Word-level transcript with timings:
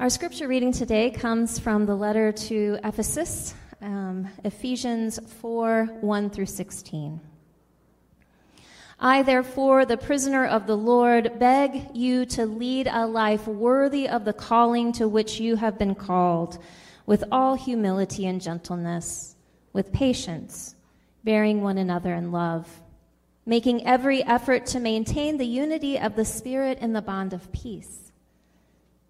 Our 0.00 0.10
scripture 0.10 0.48
reading 0.48 0.72
today 0.72 1.12
comes 1.12 1.60
from 1.60 1.86
the 1.86 1.94
letter 1.94 2.32
to 2.32 2.78
Ephesus, 2.82 3.54
um, 3.80 4.28
Ephesians 4.42 5.20
4 5.40 5.86
1 6.00 6.30
through 6.30 6.46
16. 6.46 7.20
I, 8.98 9.22
therefore, 9.22 9.84
the 9.84 9.96
prisoner 9.96 10.46
of 10.46 10.66
the 10.66 10.76
Lord, 10.76 11.38
beg 11.38 11.94
you 11.94 12.26
to 12.26 12.44
lead 12.44 12.88
a 12.88 13.06
life 13.06 13.46
worthy 13.46 14.08
of 14.08 14.24
the 14.24 14.32
calling 14.32 14.92
to 14.94 15.06
which 15.06 15.38
you 15.38 15.54
have 15.54 15.78
been 15.78 15.94
called, 15.94 16.58
with 17.06 17.22
all 17.30 17.54
humility 17.54 18.26
and 18.26 18.42
gentleness, 18.42 19.36
with 19.72 19.92
patience, 19.92 20.74
bearing 21.22 21.62
one 21.62 21.78
another 21.78 22.14
in 22.14 22.32
love, 22.32 22.82
making 23.46 23.86
every 23.86 24.24
effort 24.24 24.66
to 24.66 24.80
maintain 24.80 25.38
the 25.38 25.46
unity 25.46 25.96
of 25.96 26.16
the 26.16 26.24
Spirit 26.24 26.80
in 26.80 26.94
the 26.94 27.00
bond 27.00 27.32
of 27.32 27.52
peace. 27.52 28.03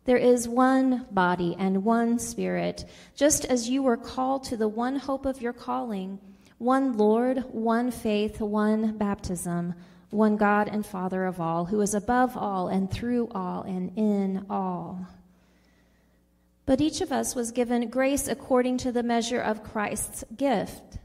There 0.04 0.18
is 0.18 0.46
one 0.46 1.06
body 1.10 1.56
and 1.58 1.84
one 1.84 2.18
spirit, 2.18 2.84
just 3.14 3.46
as 3.46 3.70
you 3.70 3.82
were 3.82 3.96
called 3.96 4.44
to 4.44 4.56
the 4.56 4.68
one 4.68 4.96
hope 4.96 5.24
of 5.24 5.40
your 5.40 5.54
calling, 5.54 6.18
one 6.58 6.96
Lord, 6.98 7.38
one 7.50 7.90
faith, 7.90 8.40
one 8.40 8.98
baptism, 8.98 9.74
one 10.10 10.36
God 10.36 10.68
and 10.68 10.84
Father 10.84 11.24
of 11.24 11.40
all, 11.40 11.64
who 11.64 11.80
is 11.80 11.94
above 11.94 12.36
all 12.36 12.68
and 12.68 12.90
through 12.90 13.28
all 13.34 13.62
and 13.62 13.92
in 13.96 14.44
all. 14.50 15.06
But 16.66 16.80
each 16.80 17.00
of 17.00 17.10
us 17.10 17.34
was 17.34 17.50
given 17.50 17.88
grace 17.88 18.28
according 18.28 18.78
to 18.78 18.92
the 18.92 19.02
measure 19.02 19.40
of 19.40 19.64
Christ's 19.64 20.24
gift. 20.36 20.98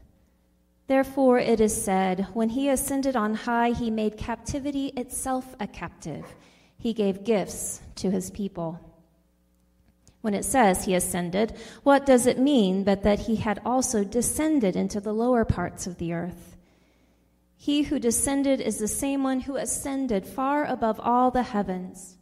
Therefore, 0.86 1.38
it 1.38 1.60
is 1.60 1.84
said, 1.84 2.26
When 2.34 2.50
he 2.50 2.68
ascended 2.68 3.16
on 3.16 3.34
high, 3.34 3.70
he 3.70 3.90
made 3.90 4.16
captivity 4.16 4.88
itself 4.88 5.54
a 5.58 5.66
captive. 5.66 6.24
He 6.78 6.92
gave 6.92 7.24
gifts 7.24 7.80
to 7.96 8.10
his 8.10 8.30
people. 8.30 8.89
When 10.20 10.34
it 10.34 10.44
says 10.44 10.84
he 10.84 10.94
ascended, 10.94 11.56
what 11.82 12.04
does 12.04 12.26
it 12.26 12.38
mean 12.38 12.84
but 12.84 13.02
that 13.02 13.20
he 13.20 13.36
had 13.36 13.60
also 13.64 14.04
descended 14.04 14.76
into 14.76 15.00
the 15.00 15.14
lower 15.14 15.44
parts 15.44 15.86
of 15.86 15.98
the 15.98 16.12
earth? 16.12 16.56
He 17.56 17.82
who 17.82 17.98
descended 17.98 18.60
is 18.60 18.78
the 18.78 18.88
same 18.88 19.22
one 19.22 19.40
who 19.40 19.56
ascended 19.56 20.26
far 20.26 20.64
above 20.64 20.98
all 21.00 21.30
the 21.30 21.42
heavens, 21.42 22.16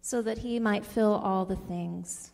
so 0.00 0.22
that 0.22 0.38
he 0.38 0.58
might 0.58 0.86
fill 0.86 1.14
all 1.14 1.44
the 1.44 1.56
things. 1.56 2.30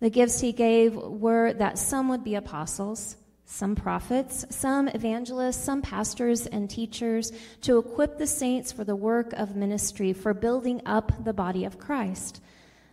The 0.00 0.10
gifts 0.10 0.40
he 0.40 0.52
gave 0.52 0.94
were 0.94 1.52
that 1.52 1.78
some 1.78 2.08
would 2.08 2.24
be 2.24 2.34
apostles, 2.34 3.16
some 3.44 3.74
prophets, 3.74 4.46
some 4.50 4.88
evangelists, 4.88 5.62
some 5.62 5.82
pastors 5.82 6.46
and 6.46 6.70
teachers, 6.70 7.32
to 7.60 7.78
equip 7.78 8.18
the 8.18 8.26
saints 8.26 8.72
for 8.72 8.84
the 8.84 8.96
work 8.96 9.32
of 9.34 9.56
ministry, 9.56 10.12
for 10.12 10.32
building 10.32 10.80
up 10.86 11.24
the 11.24 11.32
body 11.32 11.64
of 11.64 11.78
Christ, 11.78 12.40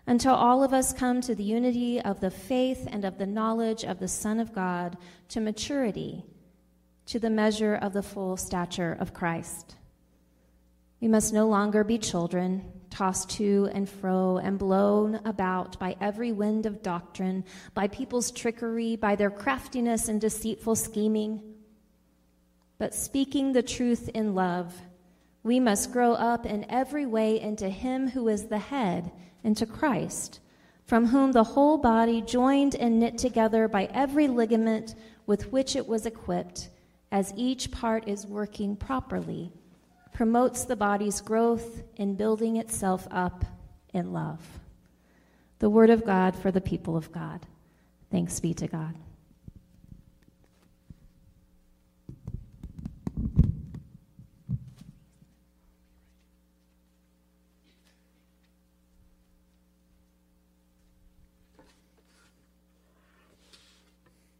until 0.08 0.34
all 0.34 0.64
of 0.64 0.74
us 0.74 0.92
come 0.92 1.22
to 1.22 1.36
the 1.36 1.44
unity 1.44 2.02
of 2.02 2.20
the 2.20 2.32
faith 2.32 2.88
and 2.92 3.06
of 3.06 3.18
the 3.18 3.26
knowledge 3.26 3.84
of 3.84 4.00
the 4.00 4.08
Son 4.08 4.40
of 4.40 4.54
God, 4.54 4.98
to 5.30 5.40
maturity, 5.40 6.26
to 7.06 7.20
the 7.20 7.30
measure 7.30 7.76
of 7.76 7.94
the 7.94 8.04
full 8.04 8.36
stature 8.36 8.98
of 9.00 9.14
Christ. 9.14 9.76
We 11.02 11.08
must 11.08 11.34
no 11.34 11.48
longer 11.48 11.84
be 11.84 11.98
children 11.98 12.74
tossed 12.90 13.30
to 13.30 13.70
and 13.72 13.88
fro 13.88 14.38
and 14.38 14.58
blown 14.58 15.16
about 15.26 15.80
by 15.80 15.96
every 16.02 16.32
wind 16.32 16.66
of 16.66 16.84
doctrine, 16.84 17.46
by 17.74 17.88
people's 17.88 18.32
trickery, 18.32 18.96
by 18.96 19.16
their 19.16 19.30
craftiness 19.30 20.10
and 20.10 20.20
deceitful 20.20 20.76
scheming. 20.76 21.42
But 22.78 22.94
speaking 22.96 23.54
the 23.54 23.64
truth 23.64 24.10
in 24.10 24.36
love, 24.36 24.74
we 25.44 25.60
must 25.60 25.92
grow 25.92 26.14
up 26.14 26.46
in 26.46 26.70
every 26.70 27.06
way 27.06 27.40
into 27.40 27.70
Him 27.70 28.10
who 28.10 28.28
is 28.28 28.48
the 28.48 28.60
head, 28.60 29.12
into 29.44 29.66
Christ, 29.66 30.40
from 30.86 31.06
whom 31.06 31.32
the 31.32 31.44
whole 31.44 31.78
body, 31.78 32.22
joined 32.22 32.76
and 32.76 33.00
knit 33.00 33.18
together 33.18 33.68
by 33.68 33.86
every 33.94 34.28
ligament 34.28 34.96
with 35.26 35.52
which 35.52 35.76
it 35.76 35.88
was 35.88 36.06
equipped, 36.06 36.70
as 37.12 37.34
each 37.38 37.72
part 37.72 38.08
is 38.08 38.26
working 38.26 38.76
properly 38.76 39.54
promotes 40.14 40.66
the 40.66 40.76
body's 40.76 41.22
growth 41.22 41.84
in 41.96 42.16
building 42.16 42.58
itself 42.58 43.08
up 43.12 43.46
in 43.94 44.12
love. 44.14 44.60
The 45.60 45.70
word 45.70 45.90
of 45.90 46.06
God 46.06 46.36
for 46.36 46.52
the 46.52 46.62
people 46.62 46.96
of 46.96 47.12
God. 47.12 47.46
Thanks 48.12 48.40
be 48.40 48.54
to 48.56 48.68
God. 48.68 48.96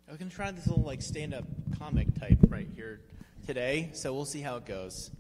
I 0.08 0.12
was 0.12 0.18
going 0.18 0.30
to 0.32 0.36
try 0.36 0.50
this 0.50 0.66
little 0.66 0.84
like 0.84 1.04
stand-up 1.04 1.44
comic 1.78 2.08
type 2.20 2.40
right 2.48 2.68
here 2.76 3.00
today, 3.46 3.92
so 3.94 4.12
we'll 4.12 4.26
see 4.26 4.42
how 4.42 4.58
it 4.58 4.66
goes. 4.66 5.12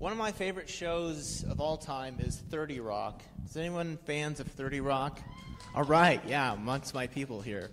One 0.00 0.12
of 0.12 0.16
my 0.16 0.32
favorite 0.32 0.70
shows 0.70 1.44
of 1.44 1.60
all 1.60 1.76
time 1.76 2.16
is 2.20 2.42
30 2.48 2.80
Rock. 2.80 3.20
Is 3.44 3.54
anyone 3.54 3.98
fans 4.06 4.40
of 4.40 4.46
30 4.46 4.80
Rock? 4.80 5.20
All 5.74 5.84
right, 5.84 6.22
yeah, 6.26 6.54
amongst 6.54 6.94
my 6.94 7.06
people 7.06 7.42
here. 7.42 7.68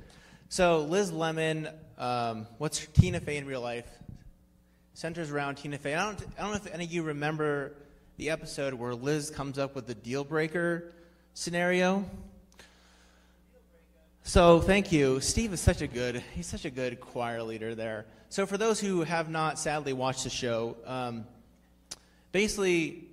So 0.49 0.81
Liz 0.81 1.09
Lemon, 1.09 1.69
um, 1.97 2.45
what's 2.57 2.85
Tina 2.87 3.21
Fey 3.21 3.37
in 3.37 3.45
real 3.45 3.61
life? 3.61 3.87
Centers 4.93 5.31
around 5.31 5.55
Tina 5.55 5.77
Fey. 5.77 5.95
I 5.95 6.03
don't, 6.03 6.21
I 6.37 6.41
don't 6.41 6.51
know 6.51 6.57
if 6.57 6.67
any 6.73 6.83
of 6.83 6.91
you 6.91 7.03
remember 7.03 7.71
the 8.17 8.29
episode 8.29 8.73
where 8.73 8.93
Liz 8.93 9.29
comes 9.29 9.57
up 9.57 9.73
with 9.73 9.87
the 9.87 9.95
deal 9.95 10.25
breaker 10.25 10.91
scenario. 11.33 12.03
So 14.23 14.59
thank 14.59 14.91
you. 14.91 15.21
Steve 15.21 15.53
is 15.53 15.61
such 15.61 15.81
a 15.81 15.87
good, 15.87 16.21
he's 16.35 16.47
such 16.47 16.65
a 16.65 16.69
good 16.69 16.99
choir 16.99 17.41
leader 17.41 17.73
there. 17.73 18.05
So 18.27 18.45
for 18.45 18.57
those 18.57 18.81
who 18.81 19.03
have 19.03 19.29
not 19.29 19.57
sadly 19.57 19.93
watched 19.93 20.25
the 20.25 20.29
show, 20.29 20.75
um, 20.85 21.23
basically, 22.31 23.07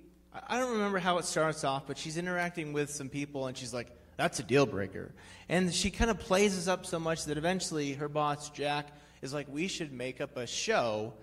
I 0.47 0.57
don't 0.57 0.73
remember 0.73 0.99
how 0.99 1.17
it 1.17 1.25
starts 1.25 1.63
off, 1.63 1.87
but 1.87 1.97
she's 1.97 2.17
interacting 2.17 2.73
with 2.73 2.89
some 2.89 3.09
people 3.09 3.47
and 3.47 3.57
she's 3.57 3.73
like, 3.73 3.91
that's 4.17 4.39
a 4.39 4.43
deal 4.43 4.65
breaker. 4.65 5.11
And 5.49 5.73
she 5.73 5.91
kind 5.91 6.09
of 6.09 6.19
plays 6.19 6.55
this 6.55 6.67
up 6.67 6.85
so 6.85 6.99
much 6.99 7.25
that 7.25 7.37
eventually 7.37 7.93
her 7.93 8.07
boss, 8.07 8.49
Jack, 8.49 8.87
is 9.21 9.33
like, 9.33 9.47
we 9.49 9.67
should 9.67 9.91
make 9.91 10.21
up 10.21 10.37
a 10.37 10.47
show. 10.47 11.13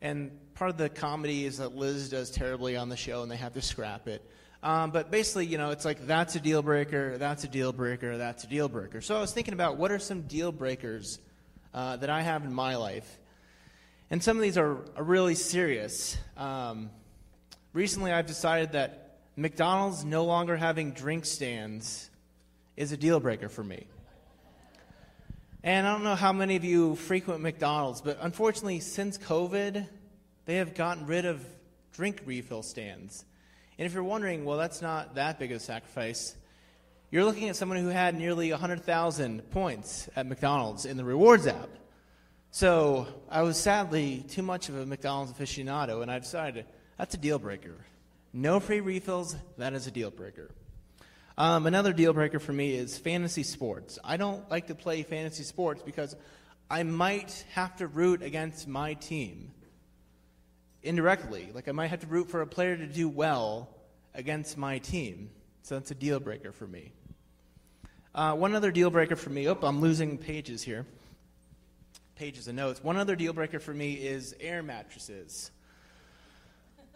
And 0.00 0.30
part 0.54 0.70
of 0.70 0.76
the 0.76 0.88
comedy 0.88 1.44
is 1.44 1.58
that 1.58 1.74
Liz 1.74 2.10
does 2.10 2.30
terribly 2.30 2.76
on 2.76 2.88
the 2.88 2.96
show 2.96 3.22
and 3.22 3.30
they 3.30 3.36
have 3.36 3.54
to 3.54 3.62
scrap 3.62 4.08
it. 4.08 4.22
Um, 4.62 4.90
but 4.90 5.10
basically, 5.10 5.46
you 5.46 5.56
know, 5.56 5.70
it's 5.70 5.84
like 5.84 6.06
that's 6.06 6.34
a 6.34 6.40
deal 6.40 6.62
breaker, 6.62 7.16
that's 7.16 7.44
a 7.44 7.48
deal 7.48 7.72
breaker, 7.72 8.18
that's 8.18 8.42
a 8.42 8.48
deal 8.48 8.68
breaker. 8.68 9.00
So 9.00 9.16
I 9.16 9.20
was 9.20 9.32
thinking 9.32 9.54
about 9.54 9.76
what 9.76 9.92
are 9.92 10.00
some 10.00 10.22
deal 10.22 10.50
breakers 10.50 11.20
uh, 11.72 11.96
that 11.96 12.10
I 12.10 12.22
have 12.22 12.44
in 12.44 12.52
my 12.52 12.76
life. 12.76 13.18
And 14.10 14.22
some 14.22 14.36
of 14.36 14.42
these 14.42 14.58
are, 14.58 14.78
are 14.96 15.04
really 15.04 15.36
serious. 15.36 16.16
Um, 16.36 16.90
Recently, 17.74 18.12
I've 18.12 18.26
decided 18.26 18.72
that 18.72 19.18
McDonald's 19.36 20.04
no 20.04 20.24
longer 20.24 20.56
having 20.56 20.92
drink 20.92 21.26
stands 21.26 22.08
is 22.76 22.92
a 22.92 22.96
deal 22.96 23.20
breaker 23.20 23.48
for 23.48 23.62
me. 23.62 23.86
And 25.62 25.86
I 25.86 25.92
don't 25.92 26.02
know 26.02 26.14
how 26.14 26.32
many 26.32 26.56
of 26.56 26.64
you 26.64 26.94
frequent 26.94 27.42
McDonald's, 27.42 28.00
but 28.00 28.18
unfortunately, 28.22 28.80
since 28.80 29.18
COVID, 29.18 29.86
they 30.46 30.56
have 30.56 30.74
gotten 30.74 31.06
rid 31.06 31.26
of 31.26 31.44
drink 31.92 32.22
refill 32.24 32.62
stands. 32.62 33.24
And 33.76 33.84
if 33.84 33.92
you're 33.92 34.02
wondering, 34.02 34.46
well, 34.46 34.56
that's 34.56 34.80
not 34.80 35.16
that 35.16 35.38
big 35.38 35.52
of 35.52 35.58
a 35.58 35.60
sacrifice, 35.60 36.36
you're 37.10 37.24
looking 37.24 37.50
at 37.50 37.56
someone 37.56 37.78
who 37.78 37.88
had 37.88 38.14
nearly 38.14 38.50
100,000 38.50 39.50
points 39.50 40.08
at 40.16 40.26
McDonald's 40.26 40.86
in 40.86 40.96
the 40.96 41.04
rewards 41.04 41.46
app. 41.46 41.68
So 42.50 43.06
I 43.28 43.42
was 43.42 43.58
sadly 43.58 44.24
too 44.26 44.42
much 44.42 44.70
of 44.70 44.76
a 44.76 44.86
McDonald's 44.86 45.32
aficionado, 45.32 46.00
and 46.00 46.10
I 46.10 46.18
decided 46.18 46.64
that's 46.98 47.14
a 47.14 47.18
deal 47.18 47.38
breaker. 47.38 47.76
No 48.32 48.60
free 48.60 48.80
refills, 48.80 49.36
that 49.56 49.72
is 49.72 49.86
a 49.86 49.90
deal 49.90 50.10
breaker. 50.10 50.50
Um, 51.38 51.66
another 51.66 51.92
deal 51.92 52.12
breaker 52.12 52.40
for 52.40 52.52
me 52.52 52.74
is 52.74 52.98
fantasy 52.98 53.44
sports. 53.44 53.98
I 54.04 54.16
don't 54.16 54.50
like 54.50 54.66
to 54.66 54.74
play 54.74 55.04
fantasy 55.04 55.44
sports 55.44 55.80
because 55.82 56.16
I 56.68 56.82
might 56.82 57.44
have 57.52 57.76
to 57.76 57.86
root 57.86 58.22
against 58.22 58.66
my 58.66 58.94
team 58.94 59.52
indirectly. 60.82 61.48
Like 61.54 61.68
I 61.68 61.72
might 61.72 61.88
have 61.88 62.00
to 62.00 62.06
root 62.06 62.28
for 62.28 62.42
a 62.42 62.46
player 62.46 62.76
to 62.76 62.86
do 62.86 63.08
well 63.08 63.68
against 64.14 64.58
my 64.58 64.78
team. 64.78 65.30
So 65.62 65.76
that's 65.76 65.92
a 65.92 65.94
deal 65.94 66.18
breaker 66.18 66.50
for 66.50 66.66
me. 66.66 66.92
Uh, 68.14 68.34
one 68.34 68.54
other 68.54 68.72
deal 68.72 68.90
breaker 68.90 69.14
for 69.14 69.30
me, 69.30 69.48
oh, 69.48 69.56
I'm 69.62 69.80
losing 69.80 70.18
pages 70.18 70.62
here. 70.62 70.86
Pages 72.16 72.48
of 72.48 72.56
notes. 72.56 72.82
One 72.82 72.96
other 72.96 73.14
deal 73.14 73.32
breaker 73.32 73.60
for 73.60 73.72
me 73.72 73.94
is 73.94 74.34
air 74.40 74.62
mattresses. 74.62 75.52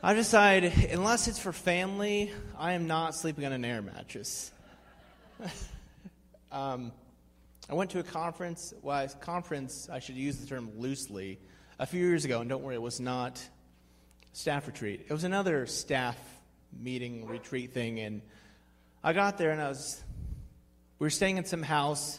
I 0.05 0.15
decide, 0.15 0.65
unless 0.91 1.29
it's 1.29 1.39
for 1.39 1.53
family, 1.53 2.33
I 2.59 2.73
am 2.73 2.89
not 2.89 3.15
sleeping 3.15 3.47
on 3.47 3.53
an 3.53 3.65
air 3.65 3.81
mattress. 3.83 4.51
um, 6.51 6.91
I 7.71 7.75
went 7.75 7.91
to 7.91 8.01
a 8.01 8.03
conference. 8.03 8.75
Well, 8.83 9.07
conference, 9.21 9.89
I 9.89 10.01
should 10.01 10.17
use 10.17 10.39
the 10.39 10.47
term 10.49 10.73
loosely, 10.77 11.39
a 11.79 11.87
few 11.87 12.05
years 12.05 12.25
ago, 12.25 12.41
and 12.41 12.51
don't 12.51 12.65
worry, 12.65 12.75
it 12.75 12.83
was 12.83 12.99
not 12.99 13.41
staff 14.33 14.67
retreat. 14.67 15.07
It 15.09 15.13
was 15.13 15.23
another 15.23 15.67
staff 15.67 16.19
meeting 16.77 17.29
retreat 17.29 17.73
thing, 17.73 18.01
and 18.01 18.23
I 19.05 19.13
got 19.13 19.39
there 19.39 19.53
and 19.53 19.63
I 19.63 19.69
was, 19.69 20.03
we 20.99 21.05
were 21.05 21.11
staying 21.11 21.37
in 21.37 21.45
some 21.45 21.63
house, 21.63 22.19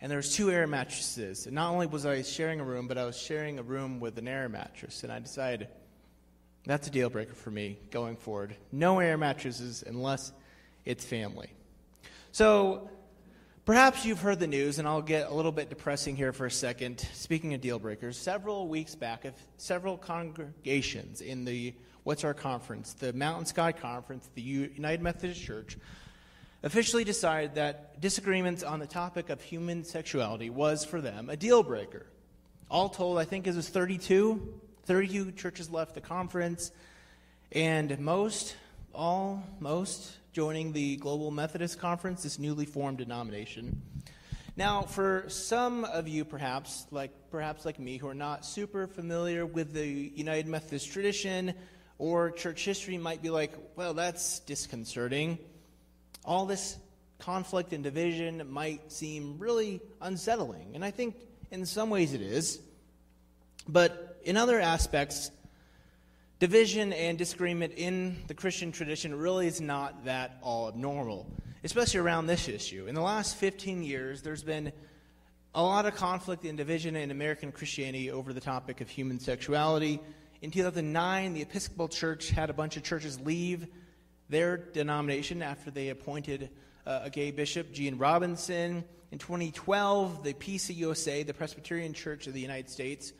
and 0.00 0.12
there 0.12 0.18
was 0.18 0.32
two 0.32 0.48
air 0.48 0.68
mattresses. 0.68 1.46
And 1.46 1.56
not 1.56 1.72
only 1.72 1.88
was 1.88 2.06
I 2.06 2.22
sharing 2.22 2.60
a 2.60 2.64
room, 2.64 2.86
but 2.86 2.98
I 2.98 3.04
was 3.04 3.18
sharing 3.18 3.58
a 3.58 3.64
room 3.64 3.98
with 3.98 4.16
an 4.16 4.28
air 4.28 4.48
mattress. 4.48 5.02
And 5.02 5.10
I 5.10 5.18
decided 5.18 5.66
that's 6.66 6.88
a 6.88 6.90
deal 6.90 7.10
breaker 7.10 7.34
for 7.34 7.50
me 7.50 7.78
going 7.90 8.16
forward. 8.16 8.56
No 8.72 8.98
air 9.00 9.18
mattresses 9.18 9.84
unless 9.86 10.32
it's 10.84 11.04
family. 11.04 11.50
So 12.32 12.88
perhaps 13.64 14.04
you've 14.04 14.20
heard 14.20 14.40
the 14.40 14.46
news, 14.46 14.78
and 14.78 14.88
I'll 14.88 15.02
get 15.02 15.30
a 15.30 15.34
little 15.34 15.52
bit 15.52 15.68
depressing 15.68 16.16
here 16.16 16.32
for 16.32 16.46
a 16.46 16.50
second. 16.50 17.00
Speaking 17.12 17.54
of 17.54 17.60
deal 17.60 17.78
breakers, 17.78 18.16
several 18.16 18.66
weeks 18.66 18.94
back, 18.94 19.26
several 19.58 19.98
congregations 19.98 21.20
in 21.20 21.44
the 21.44 21.74
What's 22.02 22.24
Our 22.24 22.34
Conference, 22.34 22.94
the 22.94 23.12
Mountain 23.12 23.46
Sky 23.46 23.72
Conference, 23.72 24.28
the 24.34 24.42
United 24.42 25.02
Methodist 25.02 25.42
Church, 25.42 25.78
officially 26.62 27.04
decided 27.04 27.56
that 27.56 28.00
disagreements 28.00 28.62
on 28.62 28.78
the 28.78 28.86
topic 28.86 29.28
of 29.28 29.42
human 29.42 29.84
sexuality 29.84 30.48
was 30.48 30.84
for 30.84 31.00
them 31.00 31.28
a 31.28 31.36
deal 31.36 31.62
breaker. 31.62 32.06
All 32.70 32.88
told, 32.88 33.18
I 33.18 33.24
think 33.24 33.46
it 33.46 33.54
was 33.54 33.68
32. 33.68 34.60
32 34.84 35.32
churches 35.32 35.70
left 35.70 35.94
the 35.94 36.00
conference, 36.00 36.70
and 37.52 37.98
most, 37.98 38.54
all, 38.94 39.42
most, 39.58 40.18
joining 40.34 40.72
the 40.72 40.96
Global 40.96 41.30
Methodist 41.30 41.78
Conference, 41.78 42.22
this 42.22 42.38
newly 42.38 42.66
formed 42.66 42.98
denomination. 42.98 43.80
Now, 44.56 44.82
for 44.82 45.24
some 45.28 45.84
of 45.84 46.06
you, 46.06 46.26
perhaps, 46.26 46.86
like 46.90 47.12
perhaps 47.30 47.64
like 47.64 47.78
me, 47.78 47.96
who 47.96 48.08
are 48.08 48.14
not 48.14 48.44
super 48.44 48.86
familiar 48.86 49.46
with 49.46 49.72
the 49.72 49.86
United 49.86 50.46
Methodist 50.46 50.92
tradition 50.92 51.54
or 51.98 52.30
church 52.30 52.64
history, 52.64 52.98
might 52.98 53.22
be 53.22 53.30
like, 53.30 53.52
"Well, 53.76 53.94
that's 53.94 54.40
disconcerting." 54.40 55.38
All 56.26 56.44
this 56.44 56.76
conflict 57.18 57.72
and 57.72 57.82
division 57.82 58.50
might 58.50 58.92
seem 58.92 59.38
really 59.38 59.80
unsettling, 60.02 60.72
and 60.74 60.84
I 60.84 60.90
think 60.90 61.16
in 61.50 61.64
some 61.64 61.88
ways 61.88 62.12
it 62.12 62.20
is. 62.20 62.60
But 63.66 64.13
in 64.24 64.36
other 64.36 64.60
aspects, 64.60 65.30
division 66.40 66.92
and 66.92 67.16
disagreement 67.18 67.74
in 67.76 68.16
the 68.26 68.34
Christian 68.34 68.72
tradition 68.72 69.14
really 69.14 69.46
is 69.46 69.60
not 69.60 70.04
that 70.06 70.38
all 70.42 70.68
abnormal, 70.68 71.26
especially 71.62 72.00
around 72.00 72.26
this 72.26 72.48
issue. 72.48 72.86
In 72.86 72.94
the 72.94 73.02
last 73.02 73.36
15 73.36 73.82
years, 73.82 74.22
there's 74.22 74.42
been 74.42 74.72
a 75.54 75.62
lot 75.62 75.86
of 75.86 75.94
conflict 75.94 76.44
and 76.44 76.58
division 76.58 76.96
in 76.96 77.10
American 77.10 77.52
Christianity 77.52 78.10
over 78.10 78.32
the 78.32 78.40
topic 78.40 78.80
of 78.80 78.88
human 78.88 79.20
sexuality. 79.20 80.00
In 80.42 80.50
2009, 80.50 81.34
the 81.34 81.42
Episcopal 81.42 81.88
Church 81.88 82.30
had 82.30 82.50
a 82.50 82.52
bunch 82.52 82.76
of 82.76 82.82
churches 82.82 83.20
leave 83.20 83.66
their 84.28 84.56
denomination 84.56 85.42
after 85.42 85.70
they 85.70 85.90
appointed 85.90 86.50
uh, 86.86 87.00
a 87.04 87.10
gay 87.10 87.30
bishop, 87.30 87.72
Gene 87.72 87.98
Robinson. 87.98 88.84
In 89.12 89.18
2012, 89.18 90.24
the 90.24 90.34
PCUSA, 90.34 91.26
the 91.26 91.34
Presbyterian 91.34 91.92
Church 91.92 92.26
of 92.26 92.34
the 92.34 92.40
United 92.40 92.68
States, 92.68 93.12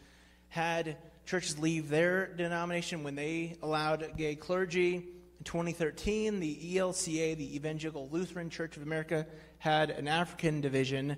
had 0.55 0.97
churches 1.27 1.59
leave 1.59 1.89
their 1.89 2.29
denomination 2.29 3.03
when 3.03 3.17
they 3.17 3.57
allowed 3.61 4.17
gay 4.17 4.37
clergy. 4.37 4.95
In 4.95 5.45
2013, 5.45 6.39
the 6.39 6.77
ELCA, 6.77 7.37
the 7.37 7.57
Evangelical 7.57 8.09
Lutheran 8.13 8.51
Church 8.51 8.77
of 8.77 8.85
America, 8.85 9.27
had 9.59 9.91
an 9.91 10.07
African 10.07 10.61
division 10.61 11.17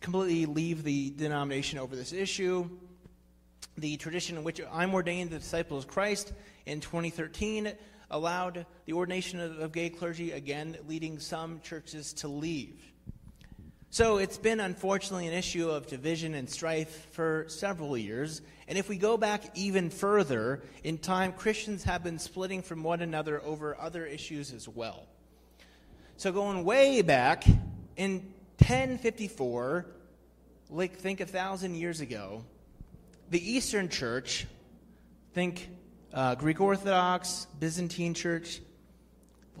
completely 0.00 0.46
leave 0.46 0.84
the 0.84 1.10
denomination 1.10 1.80
over 1.80 1.96
this 1.96 2.12
issue. 2.12 2.70
The 3.78 3.96
tradition 3.96 4.36
in 4.36 4.44
which 4.44 4.60
I'm 4.72 4.94
ordained 4.94 5.30
the 5.30 5.40
disciple 5.40 5.76
of 5.76 5.88
Christ 5.88 6.32
in 6.66 6.78
2013 6.78 7.72
allowed 8.12 8.64
the 8.84 8.92
ordination 8.92 9.40
of, 9.40 9.58
of 9.58 9.72
gay 9.72 9.90
clergy, 9.90 10.30
again, 10.30 10.76
leading 10.86 11.18
some 11.18 11.60
churches 11.62 12.12
to 12.12 12.28
leave. 12.28 12.80
So 13.90 14.18
it's 14.18 14.36
been 14.36 14.60
unfortunately 14.60 15.26
an 15.26 15.32
issue 15.32 15.70
of 15.70 15.86
division 15.86 16.34
and 16.34 16.50
strife 16.50 17.06
for 17.12 17.46
several 17.48 17.96
years. 17.96 18.42
And 18.68 18.76
if 18.76 18.88
we 18.88 18.98
go 18.98 19.16
back 19.16 19.56
even 19.56 19.90
further 19.90 20.62
in 20.82 20.98
time, 20.98 21.32
Christians 21.32 21.84
have 21.84 22.02
been 22.02 22.18
splitting 22.18 22.62
from 22.62 22.82
one 22.82 23.00
another 23.00 23.42
over 23.42 23.78
other 23.80 24.04
issues 24.04 24.52
as 24.52 24.68
well. 24.68 25.06
So 26.16 26.32
going 26.32 26.64
way 26.64 27.02
back 27.02 27.46
in 27.96 28.32
1054, 28.58 29.86
like 30.70 30.96
think 30.96 31.20
a 31.20 31.26
thousand 31.26 31.76
years 31.76 32.00
ago, 32.00 32.42
the 33.30 33.52
Eastern 33.52 33.88
Church, 33.88 34.46
think 35.32 35.68
uh, 36.12 36.34
Greek 36.34 36.60
Orthodox, 36.60 37.46
Byzantine 37.60 38.14
Church, 38.14 38.60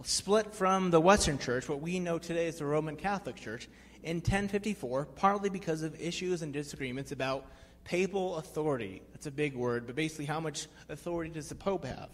split 0.06 0.54
from 0.54 0.92
the 0.92 1.00
Western 1.00 1.36
Church, 1.36 1.68
what 1.68 1.80
we 1.80 1.98
know 1.98 2.16
today 2.16 2.46
as 2.46 2.58
the 2.58 2.64
Roman 2.64 2.94
Catholic 2.94 3.34
Church 3.34 3.68
in 4.04 4.18
1054, 4.18 5.06
partly 5.16 5.50
because 5.50 5.82
of 5.82 6.00
issues 6.00 6.42
and 6.42 6.52
disagreements 6.52 7.10
about 7.10 7.50
papal 7.82 8.36
authority. 8.36 9.02
That's 9.12 9.26
a 9.26 9.32
big 9.32 9.56
word, 9.56 9.84
but 9.84 9.96
basically, 9.96 10.26
how 10.26 10.38
much 10.38 10.68
authority 10.88 11.32
does 11.32 11.48
the 11.48 11.56
Pope 11.56 11.84
have? 11.84 12.08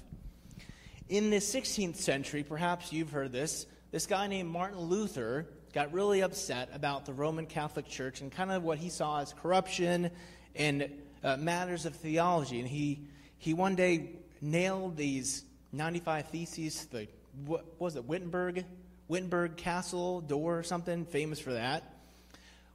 In 1.11 1.29
the 1.29 1.37
16th 1.37 1.97
century, 1.97 2.43
perhaps 2.43 2.95
you've 2.95 3.11
heard 3.11 3.31
this, 3.31 3.67
this 3.91 4.07
guy 4.07 4.27
named 4.27 4.49
Martin 4.49 4.81
Luther 4.81 5.47
got 5.75 5.93
really 5.93 6.23
upset 6.23 6.71
about 6.73 7.05
the 7.05 7.13
Roman 7.13 7.45
Catholic 7.45 7.87
Church 7.87 8.23
and 8.23 8.33
kind 8.33 8.51
of 8.51 8.63
what 8.63 8.79
he 8.79 8.89
saw 8.89 9.21
as 9.21 9.35
corruption 9.35 10.11
and 10.57 10.91
uh, 11.23 11.37
matters 11.37 11.85
of 11.85 11.95
theology. 11.97 12.59
And 12.59 12.69
he, 12.69 13.03
he 13.37 13.53
one 13.53 13.75
day 13.75 14.13
nailed 14.41 14.97
these 14.97 15.45
95 15.73 16.29
Theses, 16.29 16.87
the, 16.87 17.07
what 17.45 17.81
was 17.81 17.97
it, 17.97 18.05
Wittenberg 18.05 18.65
Wittenberg 19.09 19.57
Castle 19.57 20.23
door 20.23 20.59
or 20.59 20.63
something, 20.63 21.05
famous 21.05 21.39
for 21.39 21.53
that. 21.53 21.83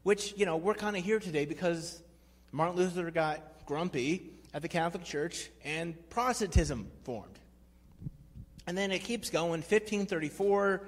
Which, 0.04 0.34
you 0.38 0.46
know, 0.46 0.58
we're 0.58 0.76
kind 0.76 0.96
of 0.96 1.04
here 1.04 1.20
today 1.20 1.46
because 1.46 2.02
Martin 2.52 2.78
Luther 2.78 3.10
got 3.12 3.66
grumpy 3.66 4.30
at 4.54 4.62
the 4.62 4.68
Catholic 4.68 5.04
Church 5.04 5.50
and 5.66 5.96
Protestantism 6.10 6.92
formed. 7.04 7.40
And 8.68 8.78
then 8.78 8.92
it 8.92 9.00
keeps 9.00 9.30
going. 9.30 9.62
1534, 9.62 10.82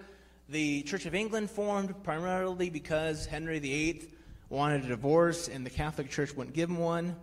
the 0.50 0.84
Church 0.84 1.06
of 1.06 1.16
England 1.16 1.50
formed 1.50 2.04
primarily 2.04 2.70
because 2.70 3.26
Henry 3.26 3.60
VIII 3.60 4.08
wanted 4.50 4.86
a 4.86 4.88
divorce 4.88 5.48
and 5.48 5.66
the 5.66 5.70
Catholic 5.70 6.10
Church 6.10 6.36
wouldn't 6.36 6.56
give 6.56 6.70
him 6.70 6.78
one. 6.78 7.16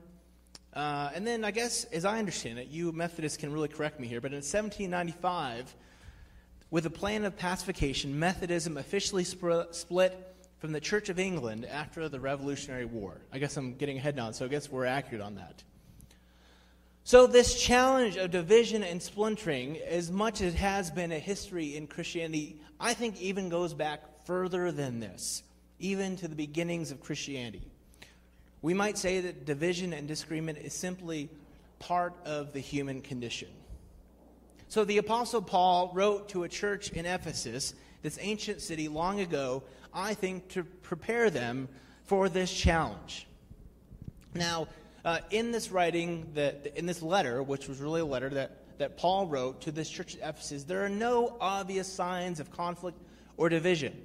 Uh, 0.75 1.11
and 1.15 1.27
then, 1.27 1.45
I 1.45 1.51
guess, 1.51 1.85
as 1.85 2.05
I 2.05 2.19
understand 2.19 2.59
it, 2.59 2.69
you 2.69 2.93
Methodists 2.93 3.39
can 3.39 3.53
really 3.53 3.69
correct 3.69 3.99
me 3.99 4.07
here, 4.09 4.21
but 4.21 4.33
in 4.33 4.39
1795, 4.39 5.75
with 6.77 6.85
a 6.85 6.91
plan 6.91 7.25
of 7.25 7.35
pacification, 7.39 8.19
Methodism 8.19 8.77
officially 8.77 9.25
sp- 9.25 9.73
split 9.73 10.37
from 10.59 10.73
the 10.73 10.79
Church 10.79 11.09
of 11.09 11.19
England 11.19 11.65
after 11.65 12.07
the 12.07 12.21
Revolutionary 12.21 12.85
War. 12.85 13.17
I 13.33 13.39
guess 13.39 13.57
I'm 13.57 13.77
getting 13.77 13.97
ahead 13.97 14.15
now, 14.15 14.31
so 14.33 14.45
I 14.45 14.49
guess 14.49 14.71
we're 14.71 14.85
accurate 14.85 15.23
on 15.23 15.37
that. 15.37 15.63
So, 17.03 17.27
this 17.27 17.59
challenge 17.59 18.19
of 18.19 18.31
division 18.31 18.83
and 18.83 19.01
splintering, 19.01 19.79
as 19.89 20.11
much 20.13 20.43
as 20.43 20.53
it 20.53 20.59
has 20.59 20.91
been 20.91 21.13
a 21.13 21.19
history 21.19 21.79
in 21.79 21.87
Christianity, 21.87 22.61
I 22.79 22.93
think 22.93 23.23
even 23.23 23.49
goes 23.49 23.73
back 23.73 24.27
further 24.27 24.71
than 24.71 25.01
this, 25.01 25.45
even 25.79 26.15
to 26.19 26.29
the 26.29 26.37
beginnings 26.37 26.91
of 26.91 27.01
Christianity. 27.01 27.63
We 28.61 28.75
might 28.75 28.99
say 28.99 29.23
that 29.23 29.47
division 29.47 29.95
and 29.95 30.07
disagreement 30.07 30.59
is 30.59 30.75
simply 30.75 31.31
part 31.79 32.13
of 32.27 32.53
the 32.53 32.61
human 32.61 33.01
condition. 33.01 33.49
So 34.69 34.85
the 34.85 34.99
Apostle 34.99 35.43
Paul 35.43 35.93
wrote 35.95 36.29
to 36.31 36.43
a 36.43 36.49
church 36.49 36.91
in 36.91 37.07
Ephesus, 37.07 37.75
this 38.03 38.19
ancient 38.21 38.61
city, 38.61 38.89
long 38.89 39.21
ago, 39.21 39.63
I 39.95 40.15
think, 40.15 40.49
to 40.49 40.65
prepare 40.65 41.31
them 41.31 41.69
for 42.05 42.29
this 42.29 42.53
challenge. 42.53 43.27
Now, 44.35 44.69
uh, 45.05 45.21
in 45.31 45.53
this 45.53 45.71
writing, 45.71 46.31
that 46.35 46.73
in 46.75 46.85
this 46.85 47.01
letter, 47.01 47.43
which 47.43 47.69
was 47.69 47.81
really 47.81 48.01
a 48.01 48.05
letter 48.05 48.29
that, 48.31 48.79
that 48.79 48.97
Paul 48.97 49.27
wrote 49.27 49.61
to 49.63 49.73
this 49.73 49.89
church 49.89 50.17
at 50.17 50.31
Ephesus, 50.31 50.65
there 50.65 50.85
are 50.85 50.89
no 50.89 51.37
obvious 51.41 51.91
signs 51.91 52.41
of 52.41 52.51
conflict 52.51 52.99
or 53.37 53.49
division. 53.49 53.97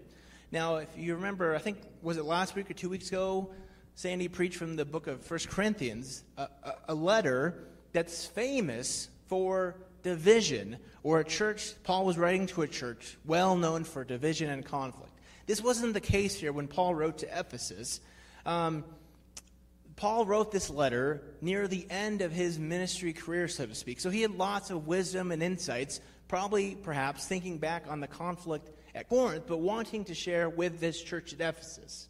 Now, 0.52 0.76
if 0.76 0.90
you 0.96 1.16
remember, 1.16 1.56
I 1.56 1.60
think, 1.60 1.80
was 2.02 2.18
it 2.18 2.26
last 2.26 2.56
week 2.56 2.70
or 2.70 2.74
two 2.74 2.90
weeks 2.90 3.08
ago, 3.08 3.50
Sandy 3.96 4.28
preached 4.28 4.58
from 4.58 4.76
the 4.76 4.86
book 4.86 5.08
of 5.08 5.24
First 5.24 5.50
Corinthians, 5.50 6.24
a, 6.38 6.44
a, 6.64 6.74
a 6.90 6.96
letter 6.96 7.68
that's 7.94 8.26
famous 8.26 9.10
for 9.28 9.76
division, 10.04 10.78
or 11.04 11.20
a 11.20 11.24
church, 11.24 11.74
Paul 11.84 12.06
was 12.06 12.18
writing 12.18 12.48
to 12.48 12.62
a 12.62 12.68
church 12.68 13.18
well 13.26 13.56
known 13.56 13.84
for 13.84 14.04
division 14.04 14.50
and 14.50 14.66
conflict. 14.66 15.12
This 15.48 15.62
wasn't 15.62 15.94
the 15.94 16.02
case 16.02 16.36
here 16.36 16.54
when 16.54 16.68
Paul 16.68 16.96
wrote 16.96 17.20
to 17.20 17.40
Ephesus. 17.40 18.00
Um, 18.46 18.84
Paul 19.96 20.26
wrote 20.26 20.52
this 20.52 20.70
letter 20.70 21.22
near 21.42 21.68
the 21.68 21.86
end 21.90 22.22
of 22.22 22.32
his 22.32 22.58
ministry 22.58 23.14
career, 23.14 23.48
so 23.48 23.66
to 23.66 23.76
speak. 23.76 24.00
So 24.00 24.10
he 24.10 24.22
had 24.22 24.32
lots 24.32 24.70
of 24.70 24.88
wisdom 24.88 25.32
and 25.32 25.44
insights, 25.44 26.00
probably 26.28 26.76
perhaps 26.76 27.28
thinking 27.28 27.58
back 27.58 27.86
on 27.88 28.00
the 28.00 28.08
conflict 28.08 28.70
at 28.96 29.10
Corinth, 29.10 29.44
but 29.48 29.58
wanting 29.58 30.06
to 30.06 30.16
share 30.16 30.50
with 30.50 30.80
this 30.80 31.02
church 31.02 31.34
at 31.34 31.42
Ephesus. 31.42 32.08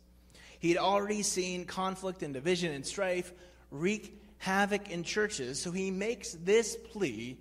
He 0.59 0.69
had 0.69 0.77
already 0.77 1.23
seen 1.23 1.65
conflict 1.65 2.23
and 2.23 2.33
division 2.33 2.71
and 2.71 2.85
strife 2.85 3.33
wreak 3.71 4.17
havoc 4.37 4.89
in 4.89 5.03
churches, 5.03 5.59
so 5.59 5.71
he 5.71 5.91
makes 5.91 6.33
this 6.33 6.75
plea 6.91 7.37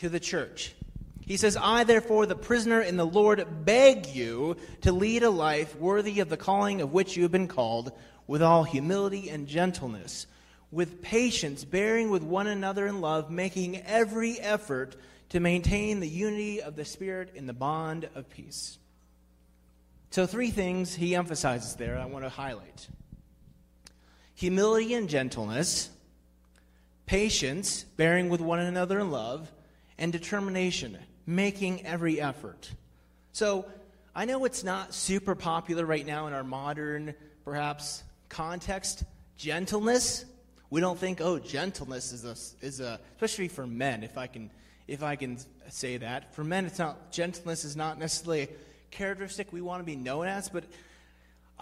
to 0.00 0.08
the 0.08 0.20
church. 0.20 0.74
He 1.20 1.36
says, 1.36 1.56
I, 1.56 1.84
therefore, 1.84 2.26
the 2.26 2.34
prisoner 2.34 2.80
in 2.80 2.96
the 2.96 3.06
Lord, 3.06 3.64
beg 3.64 4.08
you 4.08 4.56
to 4.80 4.92
lead 4.92 5.22
a 5.22 5.30
life 5.30 5.76
worthy 5.76 6.20
of 6.20 6.28
the 6.28 6.36
calling 6.36 6.80
of 6.80 6.92
which 6.92 7.16
you 7.16 7.22
have 7.22 7.32
been 7.32 7.48
called, 7.48 7.92
with 8.26 8.42
all 8.42 8.64
humility 8.64 9.28
and 9.28 9.46
gentleness, 9.46 10.26
with 10.70 11.02
patience, 11.02 11.64
bearing 11.64 12.10
with 12.10 12.22
one 12.22 12.46
another 12.46 12.86
in 12.86 13.00
love, 13.00 13.30
making 13.30 13.80
every 13.82 14.40
effort 14.40 14.96
to 15.28 15.38
maintain 15.38 16.00
the 16.00 16.08
unity 16.08 16.62
of 16.62 16.76
the 16.76 16.84
Spirit 16.84 17.30
in 17.34 17.46
the 17.46 17.52
bond 17.52 18.08
of 18.14 18.28
peace. 18.30 18.78
So, 20.10 20.26
three 20.26 20.50
things 20.50 20.94
he 20.94 21.14
emphasizes 21.14 21.76
there 21.76 21.98
I 21.98 22.06
want 22.06 22.24
to 22.24 22.30
highlight 22.30 22.88
humility 24.34 24.94
and 24.94 25.08
gentleness, 25.08 25.90
patience, 27.04 27.84
bearing 27.84 28.30
with 28.30 28.40
one 28.40 28.58
another 28.58 28.98
in 28.98 29.10
love, 29.10 29.52
and 30.00 30.10
determination, 30.10 30.98
making 31.26 31.86
every 31.86 32.20
effort. 32.20 32.72
So, 33.32 33.66
I 34.12 34.24
know 34.24 34.44
it's 34.44 34.64
not 34.64 34.92
super 34.92 35.36
popular 35.36 35.86
right 35.86 36.04
now 36.04 36.26
in 36.26 36.32
our 36.32 36.42
modern, 36.42 37.14
perhaps, 37.44 38.02
context. 38.28 39.04
Gentleness. 39.36 40.24
We 40.68 40.80
don't 40.80 40.98
think, 40.98 41.20
oh, 41.20 41.38
gentleness 41.38 42.12
is 42.12 42.24
a, 42.24 42.64
is 42.64 42.80
a, 42.80 42.98
especially 43.14 43.48
for 43.48 43.66
men, 43.66 44.02
if 44.02 44.18
I 44.18 44.26
can, 44.26 44.50
if 44.88 45.02
I 45.02 45.14
can 45.14 45.38
say 45.68 45.96
that. 45.98 46.34
For 46.34 46.42
men, 46.42 46.66
it's 46.66 46.78
not, 46.78 47.12
gentleness 47.12 47.64
is 47.64 47.76
not 47.76 47.98
necessarily 47.98 48.42
a 48.42 48.48
characteristic 48.90 49.52
we 49.52 49.60
want 49.60 49.80
to 49.80 49.84
be 49.84 49.96
known 49.96 50.26
as, 50.26 50.48
but 50.48 50.64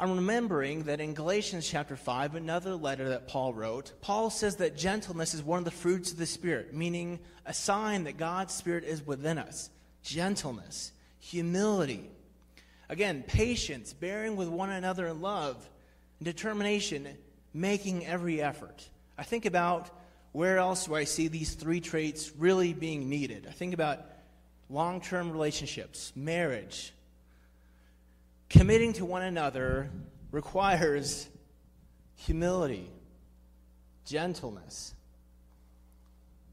I'm 0.00 0.14
remembering 0.14 0.85
that 0.85 1.00
in 1.00 1.12
Galatians 1.12 1.69
chapter 1.69 1.97
5, 1.97 2.37
another 2.37 2.76
letter 2.76 3.09
that 3.09 3.26
Paul 3.26 3.52
wrote, 3.52 3.93
Paul 4.00 4.31
says 4.31 4.55
that 4.57 4.76
gentleness 4.76 5.35
is 5.35 5.43
one 5.43 5.59
of 5.59 5.64
the 5.64 5.73
fruits 5.73 6.12
of 6.12 6.19
the 6.19 6.26
Spirit, 6.26 6.73
meaning 6.73 7.19
a 7.45 7.52
sign 7.52 8.05
that 8.05 8.17
God's 8.17 8.55
Spirit 8.55 8.85
is 8.85 9.05
within 9.05 9.38
us. 9.38 9.71
Gentleness, 10.05 10.93
humility. 11.19 12.09
Again, 12.88 13.25
patience, 13.26 13.93
bearing 13.93 14.37
with 14.37 14.47
one 14.47 14.71
another 14.71 15.09
in 15.09 15.21
love, 15.21 15.69
determination, 16.23 17.09
making 17.52 18.07
every 18.07 18.40
effort. 18.40 18.88
I 19.19 19.25
think 19.25 19.47
about 19.47 19.90
where 20.31 20.59
else 20.59 20.85
do 20.85 20.95
I 20.95 21.05
see 21.05 21.26
these 21.26 21.55
three 21.55 21.81
traits 21.81 22.31
really 22.38 22.73
being 22.73 23.09
needed? 23.09 23.49
I 23.49 23.52
think 23.52 23.75
about 23.75 24.07
long 24.71 25.00
term 25.00 25.33
relationships, 25.33 26.12
marriage, 26.14 26.93
committing 28.49 28.93
to 28.95 29.05
one 29.05 29.23
another 29.23 29.90
requires 30.31 31.28
humility, 32.17 32.90
gentleness, 34.05 34.95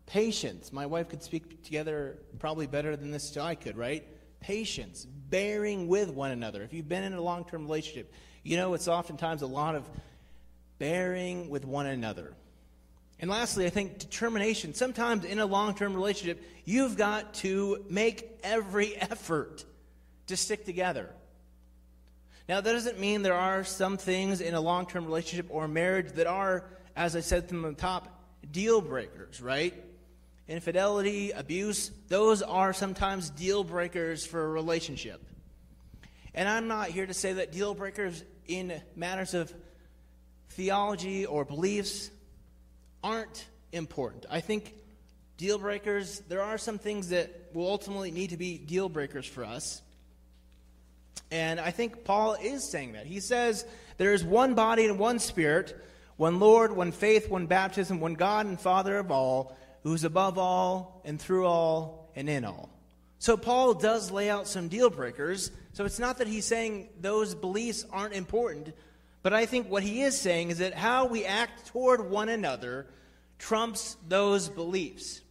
patience. 0.05 0.71
My 0.71 0.85
wife 0.85 1.09
could 1.09 1.23
speak 1.23 1.63
together 1.63 2.19
probably 2.39 2.67
better 2.67 2.95
than 2.95 3.11
this 3.11 3.35
I 3.37 3.55
could, 3.55 3.77
right? 3.77 4.05
Patience, 4.39 5.05
bearing 5.05 5.87
with 5.87 6.09
one 6.09 6.31
another. 6.31 6.61
If 6.61 6.73
you've 6.73 6.87
been 6.87 7.03
in 7.03 7.13
a 7.13 7.21
long 7.21 7.45
term 7.45 7.63
relationship, 7.63 8.13
you 8.43 8.57
know 8.57 8.73
it's 8.73 8.87
oftentimes 8.87 9.41
a 9.41 9.47
lot 9.47 9.75
of 9.75 9.89
bearing 10.77 11.49
with 11.49 11.65
one 11.65 11.87
another. 11.87 12.33
And 13.19 13.29
lastly, 13.29 13.65
I 13.65 13.69
think 13.69 13.97
determination. 13.97 14.73
Sometimes 14.73 15.23
in 15.23 15.39
a 15.39 15.45
long 15.45 15.73
term 15.73 15.95
relationship, 15.95 16.43
you've 16.65 16.97
got 16.97 17.33
to 17.35 17.83
make 17.89 18.39
every 18.43 18.95
effort 19.01 19.63
to 20.27 20.37
stick 20.37 20.65
together. 20.65 21.09
Now, 22.47 22.61
that 22.61 22.71
doesn't 22.71 22.99
mean 22.99 23.23
there 23.23 23.33
are 23.33 23.63
some 23.63 23.97
things 23.97 24.39
in 24.39 24.53
a 24.53 24.61
long 24.61 24.85
term 24.85 25.05
relationship 25.05 25.47
or 25.49 25.67
marriage 25.67 26.11
that 26.13 26.27
are, 26.27 26.65
as 26.95 27.15
I 27.15 27.21
said 27.21 27.49
from 27.49 27.63
the 27.63 27.73
top, 27.73 28.07
deal 28.51 28.81
breakers, 28.81 29.41
right? 29.41 29.73
Infidelity, 30.47 31.31
abuse, 31.31 31.89
those 32.07 32.43
are 32.43 32.71
sometimes 32.71 33.31
deal 33.31 33.63
breakers 33.63 34.25
for 34.25 34.45
a 34.45 34.47
relationship. 34.47 35.23
And 36.35 36.47
I'm 36.47 36.67
not 36.67 36.89
here 36.89 37.07
to 37.07 37.13
say 37.15 37.33
that 37.33 37.51
deal 37.51 37.73
breakers 37.73 38.23
in 38.45 38.79
matters 38.95 39.33
of 39.33 39.51
theology 40.49 41.25
or 41.25 41.45
beliefs 41.45 42.11
aren't 43.03 43.47
important. 43.71 44.27
I 44.29 44.39
think 44.39 44.75
deal 45.37 45.57
breakers, 45.57 46.19
there 46.27 46.43
are 46.43 46.59
some 46.59 46.77
things 46.77 47.09
that 47.09 47.49
will 47.53 47.67
ultimately 47.67 48.11
need 48.11 48.29
to 48.29 48.37
be 48.37 48.57
deal 48.59 48.87
breakers 48.87 49.25
for 49.25 49.43
us. 49.43 49.81
And 51.31 51.59
I 51.59 51.71
think 51.71 52.03
Paul 52.03 52.35
is 52.41 52.63
saying 52.63 52.93
that. 52.93 53.05
He 53.05 53.19
says 53.19 53.65
there 53.97 54.13
is 54.13 54.23
one 54.23 54.53
body 54.53 54.85
and 54.85 54.99
one 54.99 55.19
spirit, 55.19 55.75
one 56.17 56.39
Lord, 56.39 56.75
one 56.75 56.91
faith, 56.91 57.29
one 57.29 57.47
baptism, 57.47 57.99
one 57.99 58.13
God 58.13 58.45
and 58.45 58.59
Father 58.59 58.97
of 58.97 59.11
all, 59.11 59.55
who's 59.83 60.03
above 60.03 60.37
all 60.37 61.01
and 61.05 61.19
through 61.19 61.45
all 61.45 62.09
and 62.15 62.29
in 62.29 62.45
all. 62.45 62.69
So 63.19 63.37
Paul 63.37 63.73
does 63.73 64.11
lay 64.11 64.29
out 64.29 64.47
some 64.47 64.67
deal 64.67 64.89
breakers. 64.89 65.51
So 65.73 65.85
it's 65.85 65.99
not 65.99 66.19
that 66.19 66.27
he's 66.27 66.45
saying 66.45 66.89
those 67.01 67.33
beliefs 67.35 67.85
aren't 67.91 68.13
important, 68.13 68.73
but 69.23 69.33
I 69.33 69.45
think 69.45 69.69
what 69.69 69.83
he 69.83 70.03
is 70.03 70.19
saying 70.19 70.51
is 70.51 70.59
that 70.59 70.73
how 70.73 71.07
we 71.07 71.25
act 71.25 71.67
toward 71.67 72.09
one 72.09 72.29
another 72.29 72.87
trumps 73.39 73.97
those 74.07 74.47
beliefs. 74.47 75.21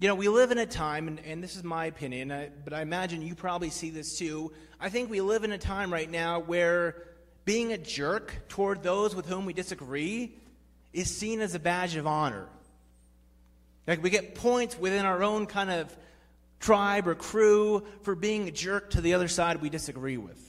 You 0.00 0.08
know, 0.08 0.16
we 0.16 0.28
live 0.28 0.50
in 0.50 0.58
a 0.58 0.66
time, 0.66 1.06
and, 1.06 1.20
and 1.20 1.42
this 1.42 1.54
is 1.54 1.62
my 1.62 1.86
opinion, 1.86 2.32
I, 2.32 2.50
but 2.64 2.72
I 2.72 2.82
imagine 2.82 3.22
you 3.22 3.34
probably 3.36 3.70
see 3.70 3.90
this 3.90 4.18
too. 4.18 4.52
I 4.80 4.88
think 4.88 5.08
we 5.08 5.20
live 5.20 5.44
in 5.44 5.52
a 5.52 5.58
time 5.58 5.92
right 5.92 6.10
now 6.10 6.40
where 6.40 6.96
being 7.44 7.72
a 7.72 7.78
jerk 7.78 8.34
toward 8.48 8.82
those 8.82 9.14
with 9.14 9.26
whom 9.26 9.46
we 9.46 9.52
disagree 9.52 10.34
is 10.92 11.14
seen 11.16 11.40
as 11.40 11.54
a 11.54 11.60
badge 11.60 11.94
of 11.94 12.08
honor. 12.08 12.48
Like 13.86 14.02
we 14.02 14.10
get 14.10 14.34
points 14.34 14.76
within 14.76 15.06
our 15.06 15.22
own 15.22 15.46
kind 15.46 15.70
of 15.70 15.96
tribe 16.58 17.06
or 17.06 17.14
crew 17.14 17.84
for 18.02 18.16
being 18.16 18.48
a 18.48 18.50
jerk 18.50 18.90
to 18.90 19.00
the 19.00 19.14
other 19.14 19.28
side 19.28 19.62
we 19.62 19.70
disagree 19.70 20.16
with. 20.16 20.40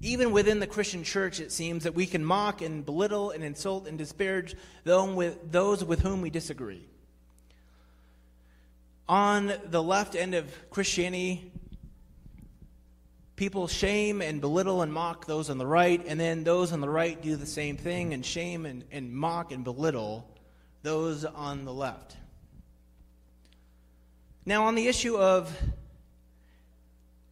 Even 0.00 0.32
within 0.32 0.60
the 0.60 0.66
Christian 0.66 1.02
church, 1.02 1.40
it 1.40 1.52
seems 1.52 1.84
that 1.84 1.94
we 1.94 2.06
can 2.06 2.24
mock 2.24 2.62
and 2.62 2.86
belittle 2.86 3.30
and 3.30 3.44
insult 3.44 3.86
and 3.86 3.98
disparage 3.98 4.54
those 4.84 5.84
with 5.84 6.00
whom 6.00 6.22
we 6.22 6.30
disagree 6.30 6.86
on 9.08 9.52
the 9.66 9.82
left 9.82 10.14
end 10.14 10.34
of 10.34 10.70
Christianity, 10.70 11.52
people 13.36 13.68
shame 13.68 14.22
and 14.22 14.40
belittle 14.40 14.82
and 14.82 14.92
mock 14.92 15.26
those 15.26 15.50
on 15.50 15.58
the 15.58 15.66
right, 15.66 16.02
and 16.06 16.18
then 16.18 16.44
those 16.44 16.72
on 16.72 16.80
the 16.80 16.88
right 16.88 17.20
do 17.20 17.36
the 17.36 17.46
same 17.46 17.76
thing 17.76 18.14
and 18.14 18.24
shame 18.24 18.66
and, 18.66 18.84
and 18.90 19.12
mock 19.12 19.52
and 19.52 19.64
belittle 19.64 20.28
those 20.82 21.24
on 21.24 21.64
the 21.64 21.72
left. 21.72 22.16
Now, 24.46 24.64
on 24.66 24.74
the 24.74 24.86
issue 24.86 25.16
of 25.16 25.54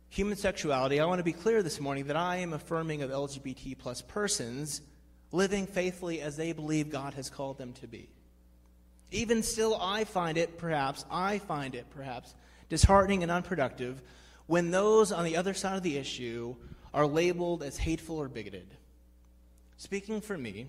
human 0.09 0.37
sexuality, 0.37 1.01
I 1.01 1.07
want 1.07 1.19
to 1.19 1.25
be 1.25 1.33
clear 1.33 1.63
this 1.63 1.81
morning 1.81 2.07
that 2.07 2.17
I 2.17 2.37
am 2.37 2.53
affirming 2.53 3.03
of 3.03 3.11
LGBT 3.11 3.79
plus 3.79 4.03
persons 4.03 4.83
living 5.31 5.67
faithfully 5.67 6.21
as 6.21 6.37
they 6.37 6.53
believe 6.53 6.91
God 6.91 7.15
has 7.15 7.31
called 7.31 7.59
them 7.59 7.73
to 7.75 7.87
be. 7.87 8.12
Even 9.13 9.43
still, 9.43 9.79
I 9.81 10.05
find 10.05 10.39
it 10.39 10.59
perhaps, 10.59 11.05
I 11.11 11.39
find 11.39 11.75
it 11.75 11.87
perhaps 11.95 12.35
disheartening 12.69 13.23
and 13.23 13.31
unproductive 13.31 14.01
when 14.47 14.71
those 14.71 15.13
on 15.13 15.25
the 15.25 15.37
other 15.37 15.55
side 15.55 15.77
of 15.77 15.83
the 15.83 15.99
issue 15.99 16.57
are 16.95 17.07
labeled 17.07 17.63
as 17.63 17.77
hateful 17.77 18.17
or 18.19 18.29
bigoted. 18.29 18.67
Speaking 19.77 20.21
for 20.21 20.37
me, 20.37 20.69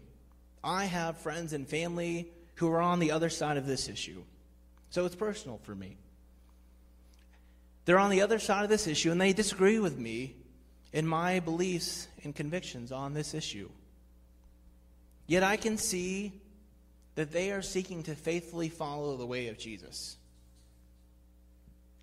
I 0.63 0.85
have 0.85 1.17
friends 1.17 1.53
and 1.53 1.67
family 1.67 2.31
who 2.55 2.71
are 2.71 2.81
on 2.81 2.99
the 2.99 3.11
other 3.11 3.29
side 3.29 3.57
of 3.57 3.65
this 3.65 3.87
issue. 3.87 4.23
So 4.89 5.05
it's 5.05 5.15
personal 5.15 5.59
for 5.63 5.73
me. 5.73 5.97
They're 7.85 7.99
on 7.99 8.11
the 8.11 8.21
other 8.21 8.39
side 8.39 8.63
of 8.63 8.69
this 8.69 8.87
issue 8.87 9.11
and 9.11 9.19
they 9.19 9.33
disagree 9.33 9.79
with 9.79 9.97
me 9.97 10.35
in 10.93 11.07
my 11.07 11.39
beliefs 11.39 12.07
and 12.23 12.35
convictions 12.35 12.91
on 12.91 13.13
this 13.13 13.33
issue. 13.33 13.69
Yet 15.27 15.43
I 15.43 15.57
can 15.57 15.77
see 15.77 16.33
that 17.15 17.31
they 17.31 17.51
are 17.51 17.61
seeking 17.61 18.03
to 18.03 18.15
faithfully 18.15 18.69
follow 18.69 19.17
the 19.17 19.25
way 19.25 19.47
of 19.47 19.57
Jesus. 19.57 20.17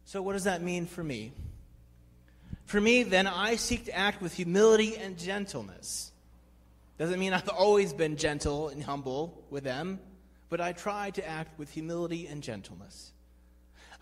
So, 0.05 0.23
what 0.23 0.33
does 0.33 0.45
that 0.45 0.63
mean 0.63 0.87
for 0.87 1.05
me? 1.05 1.33
For 2.67 2.81
me, 2.81 3.03
then, 3.03 3.27
I 3.27 3.57
seek 3.57 3.87
to 3.87 3.97
act 3.97 4.23
with 4.23 4.35
humility 4.35 4.97
and 4.97 5.19
gentleness. 5.19 6.13
Doesn't 6.99 7.19
mean 7.19 7.33
I've 7.33 7.49
always 7.49 7.93
been 7.93 8.17
gentle 8.17 8.69
and 8.69 8.83
humble 8.83 9.45
with 9.51 9.65
them, 9.65 9.99
but 10.49 10.61
I 10.61 10.73
try 10.73 11.11
to 11.11 11.27
act 11.27 11.59
with 11.59 11.71
humility 11.71 12.27
and 12.27 12.43
gentleness. 12.43 13.13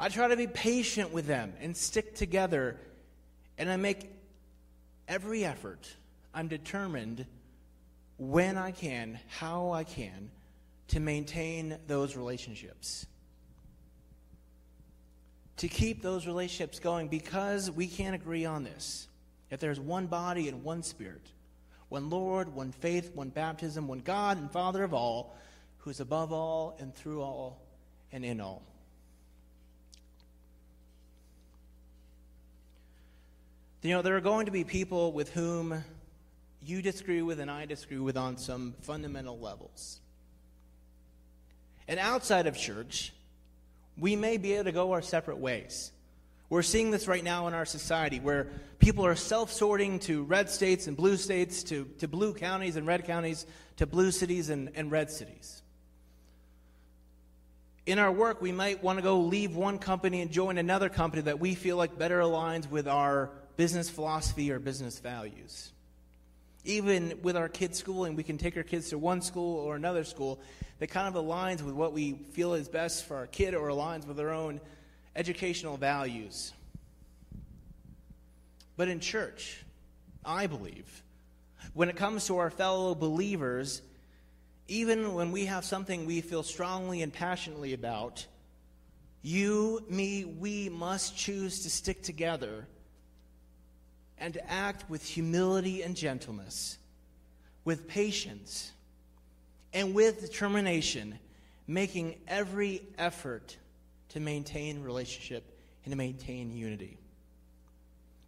I 0.01 0.09
try 0.09 0.29
to 0.29 0.37
be 0.37 0.47
patient 0.47 1.13
with 1.13 1.27
them 1.27 1.53
and 1.61 1.77
stick 1.77 2.15
together, 2.15 2.77
and 3.57 3.71
I 3.71 3.77
make 3.77 4.11
every 5.09 5.45
effort. 5.45 5.89
I'm 6.35 6.49
determined 6.49 7.27
when 8.19 8.57
I 8.57 8.71
can, 8.71 9.19
how 9.29 9.73
I 9.73 9.85
can, 9.85 10.31
to 10.89 11.01
maintain 11.01 11.79
those 11.87 12.17
relationships, 12.17 13.07
to 15.59 15.69
keep 15.69 16.03
those 16.03 16.27
relationships 16.27 16.79
going 16.79 17.09
because 17.09 17.71
we 17.71 17.87
can't 17.87 18.15
agree 18.15 18.45
on 18.45 18.65
this. 18.65 19.09
If 19.51 19.61
there's 19.61 19.81
one 19.81 20.07
body 20.07 20.49
and 20.49 20.63
one 20.63 20.83
spirit, 20.83 21.27
one 21.89 22.11
Lord, 22.11 22.55
one 22.55 22.73
faith, 22.73 23.15
one 23.15 23.31
baptism, 23.31 23.89
one 23.89 24.01
God 24.01 24.39
and 24.39 24.51
Father 24.51 24.83
of 24.83 24.93
all, 24.93 25.37
who 25.79 25.91
is 25.91 26.01
above 26.01 26.33
all 26.33 26.77
and 26.79 26.95
through 26.95 27.23
all 27.23 27.61
and 28.13 28.25
in 28.25 28.41
all. 28.41 28.63
You 33.83 33.95
know, 33.95 34.03
there 34.03 34.17
are 34.17 34.21
going 34.21 34.47
to 34.47 34.53
be 34.53 34.65
people 34.65 35.13
with 35.13 35.31
whom 35.31 35.85
you 36.63 36.83
disagree 36.83 37.23
with 37.23 37.39
and 37.41 37.51
I 37.51 37.65
disagree 37.65 37.99
with 37.99 38.17
on 38.17 38.37
some 38.37 38.75
fundamental 38.83 39.39
levels. 39.39 40.01
And 41.89 41.99
outside 41.99 42.47
of 42.47 42.57
church, 42.57 43.13
we 43.97 44.15
may 44.15 44.37
be 44.37 44.53
able 44.53 44.65
to 44.65 44.73
go 44.73 44.93
our 44.93 45.03
separate 45.03 45.39
ways. 45.39 45.91
We're 46.51 46.63
seeing 46.63 46.91
this 46.91 47.09
right 47.09 47.25
now 47.25 47.49
in 47.49 47.55
our 47.55 47.65
society 47.67 48.21
where 48.21 48.49
people 48.79 49.05
are 49.05 49.17
self 49.17 49.51
sorting 49.51 49.99
to 50.01 50.23
red 50.25 50.49
states 50.49 50.87
and 50.87 50.97
blue 50.97 51.17
states, 51.17 51.63
to, 51.65 51.87
to 51.99 52.09
blue 52.09 52.35
counties 52.35 52.77
and 52.77 52.87
red 52.87 53.07
counties, 53.07 53.47
to 53.77 53.87
blue 53.87 54.11
cities 54.11 54.51
and, 54.51 54.71
and 54.75 54.91
red 54.91 55.11
cities. 55.11 55.63
In 57.87 57.99
our 57.99 58.13
work, 58.13 58.43
we 58.43 58.53
might 58.53 58.83
want 58.83 58.99
to 58.99 59.03
go 59.03 59.21
leave 59.21 59.57
one 59.57 59.79
company 59.79 60.21
and 60.21 60.31
join 60.31 60.59
another 60.59 60.91
company 60.91 61.23
that 61.23 61.41
we 61.41 61.55
feel 61.55 61.77
like 61.77 61.99
better 61.99 62.21
aligns 62.21 62.71
with 62.71 62.87
our 62.87 63.31
business 63.57 63.89
philosophy 63.89 64.53
or 64.53 64.59
business 64.59 64.99
values. 64.99 65.73
Even 66.65 67.19
with 67.23 67.37
our 67.37 67.49
kids' 67.49 67.79
schooling, 67.79 68.17
we 68.17 68.23
can 68.23 68.39
take 68.39 68.57
our 68.57 68.63
kids 68.63 68.91
to 68.91 68.99
one 68.99 69.23
school 69.23 69.59
or 69.59 69.77
another 69.77 70.05
school 70.05 70.41
that 70.79 70.89
kind 70.89 71.09
of 71.09 71.23
aligns 71.23 71.63
with 71.63 71.75
what 71.75 71.93
we 71.93 72.13
feel 72.33 72.55
is 72.55 72.69
best 72.69 73.07
for 73.07 73.17
our 73.17 73.27
kid 73.27 73.55
or 73.55 73.69
aligns 73.69 74.07
with 74.07 74.19
our 74.21 74.31
own 74.31 74.61
educational 75.17 75.77
values. 75.77 76.53
But 78.77 78.89
in 78.89 79.01
church, 79.01 79.65
I 80.25 80.47
believe, 80.47 81.03
when 81.75 81.89
it 81.89 81.97
comes 81.97 82.27
to 82.27 82.39
our 82.39 82.51
fellow 82.51 82.95
believers, 82.95 83.83
even 84.69 85.15
when 85.15 85.33
we 85.33 85.47
have 85.47 85.65
something 85.65 86.07
we 86.07 86.21
feel 86.21 86.43
strongly 86.43 87.03
and 87.03 87.13
passionately 87.13 87.73
about, 87.73 88.27
you, 89.23 89.85
me, 89.89 90.25
we 90.25 90.69
must 90.69 91.17
choose 91.17 91.65
to 91.65 91.71
stick 91.71 92.03
together 92.03 92.67
and 94.21 94.39
act 94.49 94.89
with 94.89 95.05
humility 95.05 95.83
and 95.83 95.97
gentleness, 95.97 96.79
with 97.65 97.89
patience, 97.89 98.73
and 99.73 99.95
with 99.95 100.21
determination, 100.21 101.19
making 101.67 102.17
every 102.27 102.83
effort 102.99 103.57
to 104.11 104.21
maintain 104.21 104.83
relationship 104.83 105.45
and 105.85 105.93
to 105.93 105.97
maintain 105.97 106.51
unity. 106.51 106.99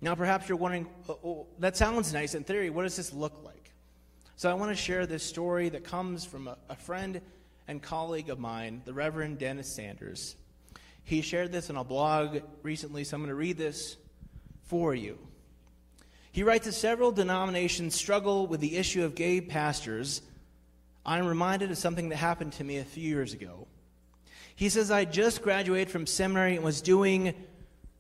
Now, 0.00 0.14
perhaps 0.14 0.48
you're 0.48 0.58
wondering, 0.58 0.86
oh, 1.08 1.18
oh, 1.24 1.46
that 1.58 1.76
sounds 1.76 2.12
nice 2.12 2.34
in 2.34 2.44
theory. 2.44 2.70
What 2.70 2.82
does 2.84 2.96
this 2.96 3.12
look 3.12 3.42
like? 3.44 3.70
So, 4.36 4.50
I 4.50 4.54
want 4.54 4.70
to 4.70 4.82
share 4.82 5.06
this 5.06 5.22
story 5.22 5.68
that 5.70 5.84
comes 5.84 6.24
from 6.24 6.48
a, 6.48 6.56
a 6.70 6.76
friend 6.76 7.20
and 7.68 7.82
colleague 7.82 8.30
of 8.30 8.38
mine, 8.38 8.82
the 8.84 8.94
Reverend 8.94 9.38
Dennis 9.38 9.68
Sanders. 9.68 10.36
He 11.04 11.22
shared 11.22 11.52
this 11.52 11.70
on 11.70 11.76
a 11.76 11.84
blog 11.84 12.38
recently, 12.62 13.04
so 13.04 13.16
I'm 13.16 13.20
going 13.20 13.28
to 13.28 13.34
read 13.34 13.58
this 13.58 13.96
for 14.64 14.94
you. 14.94 15.18
He 16.32 16.42
writes 16.42 16.66
that 16.66 16.72
several 16.72 17.10
denominations 17.10 17.94
struggle 17.94 18.46
with 18.46 18.60
the 18.60 18.76
issue 18.76 19.04
of 19.04 19.14
gay 19.14 19.40
pastors. 19.40 20.22
I'm 21.04 21.26
reminded 21.26 21.70
of 21.70 21.78
something 21.78 22.08
that 22.10 22.16
happened 22.16 22.52
to 22.54 22.64
me 22.64 22.78
a 22.78 22.84
few 22.84 23.02
years 23.02 23.32
ago. 23.32 23.66
He 24.54 24.68
says, 24.68 24.90
I 24.90 25.06
just 25.06 25.42
graduated 25.42 25.90
from 25.90 26.06
seminary 26.06 26.54
and 26.54 26.64
was 26.64 26.82
doing 26.82 27.34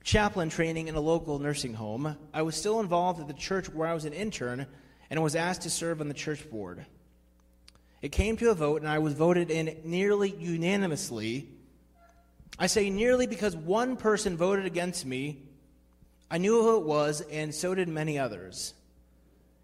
chaplain 0.04 0.48
training 0.48 0.88
in 0.88 0.94
a 0.94 1.00
local 1.00 1.38
nursing 1.38 1.74
home. 1.74 2.16
I 2.32 2.42
was 2.42 2.54
still 2.54 2.80
involved 2.80 3.20
at 3.20 3.26
the 3.26 3.34
church 3.34 3.68
where 3.68 3.88
I 3.88 3.94
was 3.94 4.04
an 4.04 4.12
intern 4.12 4.66
and 5.08 5.22
was 5.22 5.34
asked 5.34 5.62
to 5.62 5.70
serve 5.70 6.00
on 6.00 6.08
the 6.08 6.14
church 6.14 6.48
board. 6.50 6.86
It 8.00 8.12
came 8.12 8.36
to 8.38 8.50
a 8.50 8.54
vote, 8.54 8.80
and 8.80 8.90
I 8.90 8.98
was 8.98 9.12
voted 9.12 9.50
in 9.50 9.76
nearly 9.84 10.30
unanimously. 10.30 11.48
I 12.58 12.66
say 12.66 12.90
nearly 12.90 13.26
because 13.26 13.56
one 13.56 13.96
person 13.96 14.36
voted 14.36 14.66
against 14.66 15.04
me 15.04 15.42
I 16.30 16.38
knew 16.38 16.62
who 16.62 16.76
it 16.76 16.84
was, 16.84 17.22
and 17.22 17.52
so 17.52 17.74
did 17.74 17.88
many 17.88 18.18
others. 18.18 18.74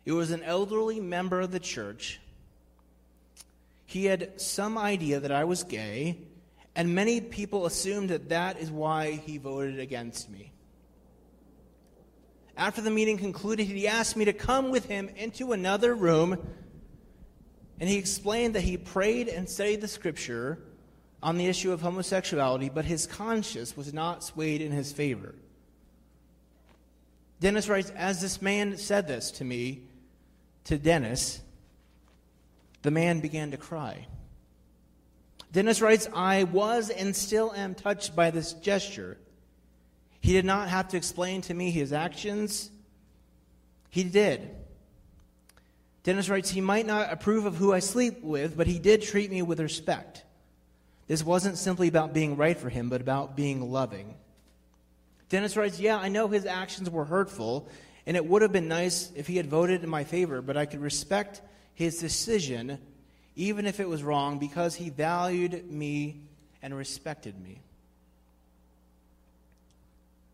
It 0.04 0.12
was 0.12 0.32
an 0.32 0.42
elderly 0.42 1.00
member 1.00 1.40
of 1.40 1.52
the 1.52 1.60
church. 1.60 2.20
He 3.86 4.06
had 4.06 4.40
some 4.40 4.76
idea 4.76 5.20
that 5.20 5.30
I 5.30 5.44
was 5.44 5.62
gay, 5.62 6.18
and 6.74 6.94
many 6.94 7.20
people 7.20 7.66
assumed 7.66 8.10
that 8.10 8.30
that 8.30 8.58
is 8.58 8.70
why 8.70 9.12
he 9.12 9.38
voted 9.38 9.78
against 9.78 10.28
me. 10.28 10.52
After 12.56 12.80
the 12.80 12.90
meeting 12.90 13.16
concluded, 13.16 13.66
he 13.66 13.86
asked 13.86 14.16
me 14.16 14.24
to 14.24 14.32
come 14.32 14.70
with 14.70 14.86
him 14.86 15.08
into 15.16 15.52
another 15.52 15.94
room, 15.94 16.38
and 17.78 17.88
he 17.88 17.96
explained 17.96 18.54
that 18.54 18.62
he 18.62 18.76
prayed 18.76 19.28
and 19.28 19.48
studied 19.48 19.82
the 19.82 19.88
scripture 19.88 20.58
on 21.22 21.36
the 21.38 21.46
issue 21.46 21.70
of 21.70 21.80
homosexuality, 21.80 22.70
but 22.70 22.84
his 22.84 23.06
conscience 23.06 23.76
was 23.76 23.92
not 23.92 24.24
swayed 24.24 24.62
in 24.62 24.72
his 24.72 24.92
favor. 24.92 25.34
Dennis 27.40 27.68
writes, 27.68 27.90
As 27.90 28.20
this 28.20 28.40
man 28.40 28.76
said 28.76 29.06
this 29.06 29.30
to 29.32 29.44
me, 29.44 29.82
to 30.64 30.78
Dennis, 30.78 31.40
the 32.82 32.90
man 32.90 33.20
began 33.20 33.50
to 33.50 33.56
cry. 33.56 34.06
Dennis 35.52 35.80
writes, 35.80 36.08
I 36.14 36.44
was 36.44 36.90
and 36.90 37.14
still 37.14 37.52
am 37.52 37.74
touched 37.74 38.16
by 38.16 38.30
this 38.30 38.52
gesture. 38.52 39.16
He 40.20 40.32
did 40.32 40.44
not 40.44 40.68
have 40.68 40.88
to 40.88 40.96
explain 40.96 41.40
to 41.42 41.54
me 41.54 41.70
his 41.70 41.92
actions. 41.92 42.70
He 43.90 44.04
did. 44.04 44.50
Dennis 46.02 46.28
writes, 46.28 46.50
He 46.50 46.60
might 46.60 46.86
not 46.86 47.12
approve 47.12 47.46
of 47.46 47.56
who 47.56 47.72
I 47.72 47.78
sleep 47.78 48.22
with, 48.22 48.56
but 48.56 48.66
he 48.66 48.78
did 48.78 49.02
treat 49.02 49.30
me 49.30 49.42
with 49.42 49.60
respect. 49.60 50.24
This 51.06 51.24
wasn't 51.24 51.58
simply 51.58 51.88
about 51.88 52.12
being 52.12 52.36
right 52.36 52.58
for 52.58 52.68
him, 52.68 52.88
but 52.88 53.00
about 53.00 53.36
being 53.36 53.70
loving. 53.70 54.14
Dennis 55.28 55.56
writes, 55.56 55.80
Yeah, 55.80 55.98
I 55.98 56.08
know 56.08 56.28
his 56.28 56.46
actions 56.46 56.88
were 56.88 57.04
hurtful, 57.04 57.68
and 58.06 58.16
it 58.16 58.24
would 58.24 58.42
have 58.42 58.52
been 58.52 58.68
nice 58.68 59.10
if 59.14 59.26
he 59.26 59.36
had 59.36 59.46
voted 59.46 59.82
in 59.82 59.90
my 59.90 60.04
favor, 60.04 60.40
but 60.42 60.56
I 60.56 60.66
could 60.66 60.80
respect 60.80 61.40
his 61.74 61.98
decision, 61.98 62.78
even 63.34 63.66
if 63.66 63.80
it 63.80 63.88
was 63.88 64.02
wrong, 64.02 64.38
because 64.38 64.74
he 64.74 64.90
valued 64.90 65.70
me 65.70 66.20
and 66.62 66.76
respected 66.76 67.38
me. 67.40 67.60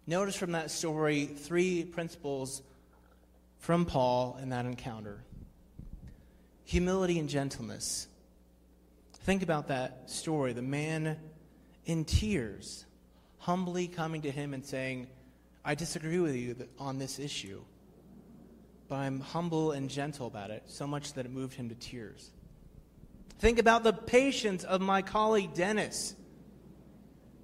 Notice 0.07 0.37
from 0.37 0.53
that 0.53 0.71
story 0.71 1.27
three 1.27 1.85
principles 1.85 2.63
from 3.59 3.87
Paul 3.87 4.39
in 4.43 4.51
that 4.51 4.67
encounter 4.67 5.23
humility 6.65 7.19
and 7.19 7.29
gentleness. 7.29 8.09
Think 9.25 9.43
about 9.43 9.69
that 9.69 10.09
story. 10.09 10.55
The 10.55 10.63
man 10.63 11.19
in 11.85 12.07
tears 12.07 12.87
humbly 13.43 13.89
coming 13.89 14.23
to 14.23 14.31
him 14.31 14.55
and 14.55 14.65
saying, 14.65 15.09
I 15.65 15.75
disagree 15.75 16.21
with 16.21 16.37
you 16.37 16.57
on 16.79 16.99
this 16.99 17.19
issue, 17.19 17.61
but 18.87 18.97
I'm 18.97 19.19
humble 19.19 19.73
and 19.73 19.91
gentle 19.91 20.29
about 20.29 20.51
it, 20.51 20.63
so 20.67 20.87
much 20.87 21.15
that 21.15 21.27
it 21.27 21.33
moved 21.33 21.55
him 21.55 21.69
to 21.69 21.75
tears. 21.75 22.31
Think 23.41 23.59
about 23.59 23.83
the 23.83 23.93
patience 23.93 24.63
of 24.63 24.81
my 24.81 25.03
colleague 25.03 25.55
Dennis, 25.55 26.15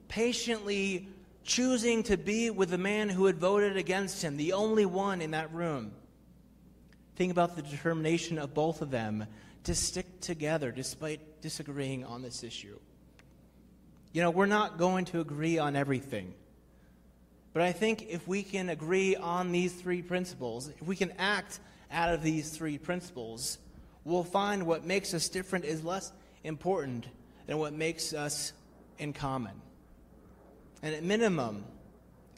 patiently 0.07 1.09
choosing 1.43 2.05
to 2.05 2.17
be 2.17 2.51
with 2.51 2.71
the 2.71 2.79
man 2.79 3.09
who 3.09 3.27
had 3.27 3.39
voted 3.39 3.77
against 3.77 4.23
him, 4.23 4.37
the 4.37 4.53
only 4.53 4.87
one 4.87 5.21
in 5.21 5.33
that 5.33 5.53
room. 5.53 5.91
Think 7.17 7.33
about 7.33 7.57
the 7.57 7.63
determination 7.63 8.39
of 8.39 8.55
both 8.55 8.83
of 8.83 8.93
them 8.93 9.27
to 9.65 9.75
stick 9.75 10.21
together 10.21 10.71
despite 10.71 11.43
disagreeing 11.43 12.05
on 12.05 12.23
this 12.23 12.45
issue. 12.45 12.79
You 14.13 14.23
know, 14.23 14.31
we're 14.31 14.47
not 14.47 14.79
going 14.79 15.05
to 15.07 15.21
agree 15.21 15.59
on 15.59 15.77
everything. 15.77 16.35
But 17.53 17.63
I 17.63 17.73
think 17.73 18.07
if 18.09 18.27
we 18.27 18.43
can 18.43 18.69
agree 18.69 19.17
on 19.17 19.53
these 19.53 19.73
three 19.73 20.03
principles, 20.03 20.69
if 20.69 20.83
we 20.83 20.97
can 20.97 21.13
act 21.19 21.61
out 21.91 22.13
of 22.13 22.23
these 22.23 22.51
three 22.51 22.79
principles, 22.79 23.59
we'll 24.05 24.25
find 24.25 24.67
what 24.67 24.85
makes 24.85 25.15
us 25.15 25.29
different 25.29 25.65
is 25.65 25.85
less 25.85 26.13
important 26.45 27.07
than 27.47 27.59
what 27.59 27.73
makes 27.73 28.13
us 28.13 28.53
in 28.99 29.13
common. 29.13 29.55
And 30.83 30.95
at 30.95 31.03
minimum, 31.03 31.65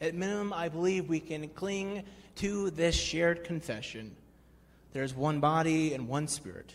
at 0.01 0.15
minimum, 0.15 0.53
I 0.53 0.69
believe 0.69 1.09
we 1.09 1.21
can 1.21 1.49
cling 1.49 2.05
to 2.37 2.71
this 2.71 2.95
shared 2.95 3.45
confession. 3.45 4.17
There's 4.93 5.15
one 5.15 5.41
body 5.41 5.95
and 5.95 6.09
one 6.09 6.27
spirit, 6.27 6.75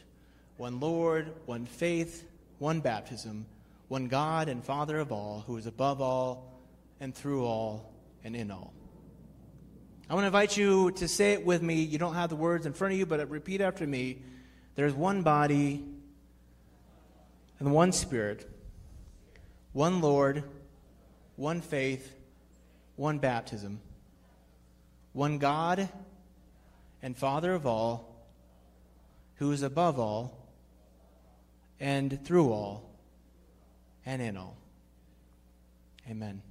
one 0.57 0.79
Lord, 0.79 1.33
one 1.45 1.65
faith, 1.65 2.25
one 2.59 2.79
baptism 2.79 3.45
one 3.87 4.07
God 4.07 4.49
and 4.49 4.63
Father 4.63 4.99
of 4.99 5.11
all, 5.11 5.43
who 5.45 5.57
is 5.57 5.67
above 5.67 6.01
all 6.01 6.61
and 6.99 7.13
through 7.13 7.45
all 7.45 7.93
and 8.23 8.35
in 8.35 8.51
all. 8.51 8.73
I 10.09 10.13
want 10.13 10.23
to 10.23 10.27
invite 10.27 10.55
you 10.55 10.91
to 10.91 11.07
say 11.07 11.33
it 11.33 11.45
with 11.45 11.61
me. 11.61 11.81
You 11.81 11.97
don't 11.97 12.13
have 12.13 12.29
the 12.29 12.35
words 12.35 12.65
in 12.65 12.73
front 12.73 12.93
of 12.93 12.99
you, 12.99 13.05
but 13.05 13.27
repeat 13.29 13.61
after 13.61 13.85
me. 13.85 14.21
There's 14.75 14.93
one 14.93 15.23
body 15.23 15.83
and 17.59 17.71
one 17.71 17.91
Spirit, 17.91 18.49
one 19.73 20.01
Lord, 20.01 20.43
one 21.35 21.61
faith, 21.61 22.13
one 22.95 23.19
baptism, 23.19 23.79
one 25.13 25.37
God 25.37 25.89
and 27.01 27.17
Father 27.17 27.53
of 27.53 27.65
all, 27.65 28.27
who 29.35 29.51
is 29.51 29.63
above 29.63 29.99
all 29.99 30.49
and 31.79 32.23
through 32.25 32.51
all 32.51 32.94
and 34.05 34.21
in 34.21 34.37
all. 34.37 34.55
Amen. 36.09 36.41